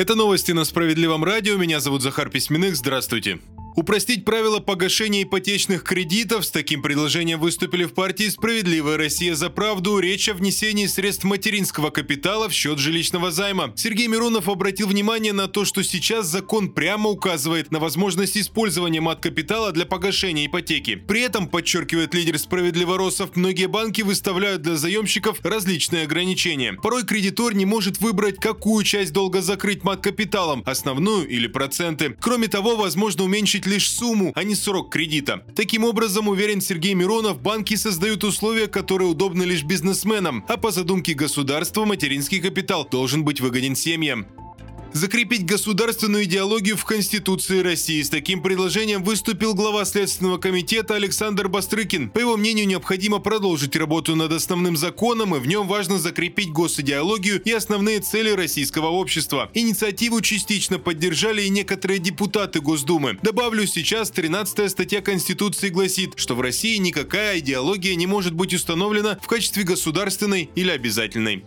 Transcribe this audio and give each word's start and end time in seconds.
Это 0.00 0.14
новости 0.14 0.52
на 0.52 0.64
Справедливом 0.64 1.24
радио. 1.24 1.58
Меня 1.58 1.78
зовут 1.78 2.00
Захар 2.00 2.30
Письменных. 2.30 2.74
Здравствуйте. 2.74 3.38
Упростить 3.76 4.24
правила 4.24 4.58
погашения 4.58 5.22
ипотечных 5.22 5.84
кредитов. 5.84 6.44
С 6.44 6.50
таким 6.50 6.82
предложением 6.82 7.38
выступили 7.38 7.84
в 7.84 7.94
партии 7.94 8.28
«Справедливая 8.28 8.96
Россия 8.96 9.34
за 9.34 9.48
правду». 9.48 9.98
Речь 9.98 10.28
о 10.28 10.34
внесении 10.34 10.86
средств 10.86 11.24
материнского 11.24 11.90
капитала 11.90 12.48
в 12.48 12.52
счет 12.52 12.78
жилищного 12.78 13.30
займа. 13.30 13.72
Сергей 13.76 14.08
Миронов 14.08 14.48
обратил 14.48 14.88
внимание 14.88 15.32
на 15.32 15.46
то, 15.46 15.64
что 15.64 15.82
сейчас 15.84 16.26
закон 16.26 16.72
прямо 16.72 17.10
указывает 17.10 17.70
на 17.70 17.78
возможность 17.78 18.36
использования 18.36 19.00
мат-капитала 19.00 19.70
для 19.72 19.86
погашения 19.86 20.46
ипотеки. 20.46 20.96
При 20.96 21.22
этом, 21.22 21.48
подчеркивает 21.48 22.12
лидер 22.12 22.38
«Справедливоросов», 22.38 23.36
многие 23.36 23.66
банки 23.66 24.02
выставляют 24.02 24.62
для 24.62 24.76
заемщиков 24.76 25.38
различные 25.44 26.04
ограничения. 26.04 26.72
Порой 26.72 27.04
кредитор 27.04 27.54
не 27.54 27.66
может 27.66 28.00
выбрать, 28.00 28.36
какую 28.36 28.84
часть 28.84 29.12
долга 29.12 29.42
закрыть 29.42 29.84
мат-капиталом– 29.84 30.62
основную 30.66 31.28
или 31.28 31.46
проценты. 31.46 32.16
Кроме 32.20 32.48
того, 32.48 32.76
возможно 32.76 33.24
уменьшить 33.24 33.59
увеличить 33.60 33.66
лишь 33.66 33.90
сумму, 33.90 34.32
а 34.34 34.44
не 34.44 34.54
срок 34.54 34.90
кредита. 34.90 35.42
Таким 35.54 35.84
образом, 35.84 36.28
уверен 36.28 36.60
Сергей 36.60 36.94
Миронов, 36.94 37.40
банки 37.40 37.76
создают 37.76 38.24
условия, 38.24 38.66
которые 38.66 39.08
удобны 39.08 39.44
лишь 39.44 39.64
бизнесменам, 39.64 40.44
а 40.48 40.56
по 40.56 40.70
задумке 40.70 41.14
государства 41.14 41.84
материнский 41.84 42.40
капитал 42.40 42.86
должен 42.90 43.24
быть 43.24 43.40
выгоден 43.40 43.76
семьям 43.76 44.26
закрепить 44.92 45.44
государственную 45.44 46.24
идеологию 46.24 46.76
в 46.76 46.84
Конституции 46.84 47.60
России. 47.60 48.02
С 48.02 48.10
таким 48.10 48.42
предложением 48.42 49.02
выступил 49.02 49.54
глава 49.54 49.84
Следственного 49.84 50.38
комитета 50.38 50.94
Александр 50.94 51.48
Бастрыкин. 51.48 52.10
По 52.10 52.18
его 52.18 52.36
мнению, 52.36 52.66
необходимо 52.66 53.18
продолжить 53.18 53.76
работу 53.76 54.16
над 54.16 54.32
основным 54.32 54.76
законом, 54.76 55.34
и 55.34 55.38
в 55.38 55.46
нем 55.46 55.66
важно 55.68 55.98
закрепить 55.98 56.50
госидеологию 56.50 57.42
и 57.42 57.52
основные 57.52 58.00
цели 58.00 58.30
российского 58.30 58.88
общества. 58.88 59.50
Инициативу 59.54 60.20
частично 60.20 60.78
поддержали 60.78 61.42
и 61.42 61.48
некоторые 61.48 61.98
депутаты 61.98 62.60
Госдумы. 62.60 63.18
Добавлю, 63.22 63.66
сейчас 63.66 64.10
13 64.10 64.70
статья 64.70 65.00
Конституции 65.00 65.68
гласит, 65.68 66.14
что 66.16 66.34
в 66.34 66.40
России 66.40 66.76
никакая 66.76 67.38
идеология 67.38 67.94
не 67.94 68.06
может 68.06 68.34
быть 68.34 68.54
установлена 68.54 69.18
в 69.22 69.26
качестве 69.26 69.64
государственной 69.64 70.50
или 70.54 70.70
обязательной. 70.70 71.44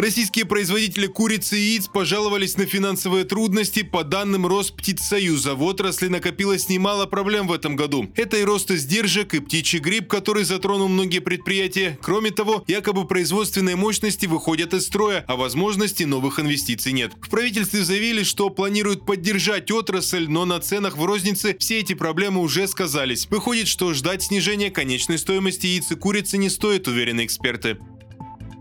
Российские 0.00 0.46
производители 0.46 1.06
курицы 1.06 1.58
и 1.58 1.72
яиц 1.72 1.86
пожаловались 1.86 2.56
на 2.56 2.64
финансовые 2.64 3.24
трудности. 3.24 3.82
По 3.82 4.02
данным 4.02 4.46
Росптицсоюза, 4.46 5.54
в 5.54 5.62
отрасли 5.62 6.08
накопилось 6.08 6.70
немало 6.70 7.04
проблем 7.04 7.46
в 7.46 7.52
этом 7.52 7.76
году. 7.76 8.10
Это 8.16 8.38
и 8.38 8.44
рост 8.44 8.70
издержек, 8.70 9.34
и 9.34 9.40
птичий 9.40 9.78
грипп, 9.78 10.08
который 10.08 10.44
затронул 10.44 10.88
многие 10.88 11.18
предприятия. 11.18 11.98
Кроме 12.00 12.30
того, 12.30 12.64
якобы 12.66 13.06
производственные 13.06 13.76
мощности 13.76 14.24
выходят 14.24 14.72
из 14.72 14.86
строя, 14.86 15.22
а 15.28 15.36
возможности 15.36 16.04
новых 16.04 16.40
инвестиций 16.40 16.92
нет. 16.92 17.12
В 17.20 17.28
правительстве 17.28 17.84
заявили, 17.84 18.22
что 18.22 18.48
планируют 18.48 19.04
поддержать 19.04 19.70
отрасль, 19.70 20.28
но 20.30 20.46
на 20.46 20.60
ценах 20.60 20.96
в 20.96 21.04
рознице 21.04 21.54
все 21.60 21.80
эти 21.80 21.92
проблемы 21.92 22.40
уже 22.40 22.66
сказались. 22.68 23.26
Выходит, 23.28 23.68
что 23.68 23.92
ждать 23.92 24.22
снижения 24.22 24.70
конечной 24.70 25.18
стоимости 25.18 25.66
яиц 25.66 25.90
и 25.90 25.94
курицы 25.94 26.38
не 26.38 26.48
стоит, 26.48 26.88
уверены 26.88 27.26
эксперты. 27.26 27.76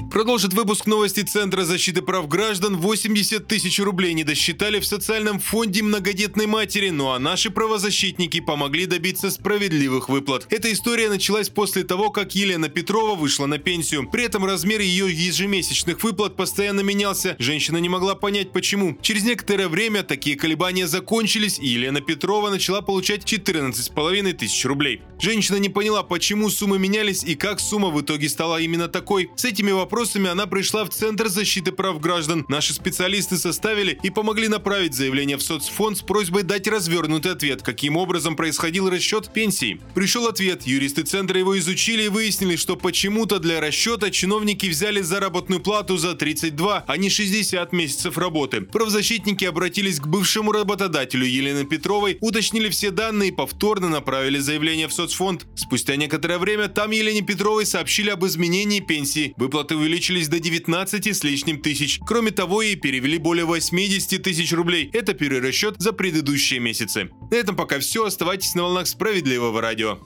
Продолжит 0.10 0.54
выпуск 0.54 0.88
новости 0.88 1.22
Центра 1.22 1.64
защиты 1.64 2.02
прав 2.02 2.28
граждан. 2.28 2.78
80 2.78 3.46
тысяч 3.46 3.80
рублей 3.80 4.16
не 4.16 4.24
досчитали 4.24 4.80
в 4.80 4.86
социальном 4.86 5.40
фонде 5.40 5.84
многодетной 5.84 6.48
матери, 6.48 6.90
ну 6.90 7.12
а 7.12 7.20
наши 7.20 7.52
правозащитники 7.52 8.40
помогли 8.40 8.88
добиться 8.88 9.30
справедливых 9.30 10.10
выплат. 10.10 10.48
Эта 10.50 10.74
история 10.74 11.10
началась 11.10 11.50
после 11.50 11.84
того, 11.84 12.10
как 12.10 12.34
Елена 12.34 12.70
Петрова 12.70 13.14
вышла 13.14 13.46
на 13.46 13.60
пенсию. 13.60 14.10
При 14.10 14.24
этом 14.24 14.46
размер 14.46 14.82
ее 14.82 15.14
ежемесячных 15.14 16.02
выплат 16.04 16.36
постоянно 16.36 16.82
менялся. 16.82 17.36
Женщина 17.38 17.78
не 17.78 17.90
могла 17.90 18.16
понять 18.16 18.52
почему. 18.52 18.98
Через 19.04 19.24
некоторое 19.24 19.68
время 19.68 20.02
такие 20.02 20.36
колебания 20.36 20.88
закончились, 20.88 21.60
и 21.60 21.68
Елена 21.68 22.02
Петрова 22.02 22.50
начала 22.50 22.82
получать 22.82 23.32
14,5 23.32 24.34
тысяч 24.34 24.66
рублей. 24.66 25.04
Женщина 25.20 25.58
не 25.58 25.70
поняла, 25.70 26.02
почему 26.02 26.50
суммы 26.50 26.80
менялись 26.80 27.24
и 27.24 27.36
как 27.36 27.60
сумма 27.60 27.90
в 27.90 28.02
итоге 28.02 28.28
стала 28.28 28.60
именно 28.60 28.88
такой. 28.88 29.30
С 29.36 29.46
этими 29.46 29.70
вопросами 29.70 29.99
вопросами 30.00 30.30
она 30.30 30.48
пришла 30.48 30.86
в 30.86 30.90
Центр 30.92 31.28
защиты 31.28 31.74
прав 31.74 32.00
граждан. 32.00 32.46
Наши 32.48 32.74
специалисты 32.74 33.38
составили 33.38 34.00
и 34.02 34.10
помогли 34.10 34.48
направить 34.48 34.94
заявление 34.94 35.36
в 35.36 35.42
соцфонд 35.42 35.98
с 35.98 36.02
просьбой 36.02 36.44
дать 36.44 36.70
развернутый 36.70 37.34
ответ, 37.34 37.62
каким 37.64 37.98
образом 37.98 38.38
происходил 38.38 38.90
расчет 38.90 39.34
пенсии. 39.34 39.82
Пришел 39.94 40.28
ответ, 40.28 40.66
юристы 40.66 41.04
Центра 41.04 41.38
его 41.38 41.60
изучили 41.60 42.04
и 42.04 42.08
выяснили, 42.08 42.56
что 42.56 42.78
почему-то 42.78 43.40
для 43.40 43.60
расчета 43.60 44.10
чиновники 44.10 44.68
взяли 44.68 45.02
заработную 45.02 45.60
плату 45.60 45.98
за 45.98 46.16
32, 46.16 46.86
а 46.88 46.98
не 46.98 47.10
60 47.10 47.74
месяцев 47.74 48.18
работы. 48.18 48.62
Правозащитники 48.62 49.44
обратились 49.44 50.00
к 50.00 50.08
бывшему 50.08 50.54
работодателю 50.54 51.26
Елены 51.26 51.66
Петровой, 51.66 52.18
уточнили 52.22 52.70
все 52.70 52.92
данные 52.92 53.30
и 53.30 53.36
повторно 53.36 53.90
направили 53.90 54.40
заявление 54.40 54.88
в 54.88 54.94
соцфонд. 54.94 55.46
Спустя 55.56 55.98
некоторое 55.98 56.38
время 56.38 56.70
там 56.70 56.92
Елене 56.92 57.22
Петровой 57.22 57.66
сообщили 57.66 58.10
об 58.12 58.26
изменении 58.26 58.80
пенсии. 58.80 59.34
Выплаты 59.36 59.76
увеличились 59.76 59.89
до 60.28 60.40
19 60.40 61.08
с 61.08 61.24
лишним 61.24 61.62
тысяч. 61.62 62.00
Кроме 62.06 62.32
того, 62.32 62.62
ей 62.62 62.76
перевели 62.76 63.18
более 63.18 63.46
80 63.46 64.22
тысяч 64.22 64.52
рублей. 64.54 64.90
Это 64.94 65.14
перерасчет 65.14 65.76
за 65.78 65.94
предыдущие 65.94 66.60
месяцы. 66.60 67.10
На 67.32 67.36
этом 67.36 67.56
пока 67.56 67.80
все. 67.80 68.06
Оставайтесь 68.06 68.56
на 68.56 68.64
волнах 68.64 68.88
справедливого 68.88 69.62
радио. 69.62 70.00